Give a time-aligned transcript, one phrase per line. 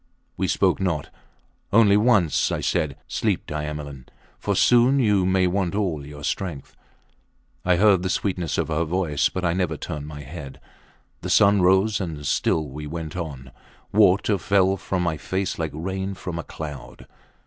[0.35, 1.09] We spoke not.
[1.71, 4.07] Only once I said, Sleep, Diamelen,
[4.39, 6.75] for soon you may want all your strength.
[7.63, 10.59] I heard the sweetness of her voice, but I never turned my head.
[11.21, 13.51] The sun rose and still we went on.
[13.93, 17.05] Water fell from my face like rain from a cloud.